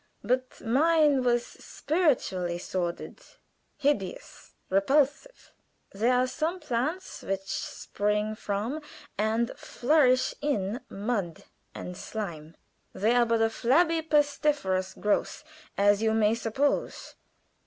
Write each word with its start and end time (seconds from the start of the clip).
But 0.23 0.59
mine 0.61 1.21
was 1.21 1.45
spiritually 1.45 2.57
sordid 2.57 3.21
hideous, 3.77 4.55
repulsive. 4.67 5.51
There 5.91 6.15
are 6.15 6.25
some 6.25 6.59
plants 6.59 7.21
which 7.21 7.43
spring 7.45 8.33
from 8.33 8.81
and 9.15 9.51
flourish 9.55 10.33
in 10.41 10.79
mud 10.89 11.43
and 11.75 11.95
slime; 11.95 12.55
they 12.93 13.13
are 13.13 13.27
but 13.27 13.43
a 13.43 13.49
flabby, 13.51 14.01
pestiferous 14.01 14.95
growth, 14.99 15.43
as 15.77 16.01
you 16.01 16.15
may 16.15 16.33
suppose. 16.33 17.13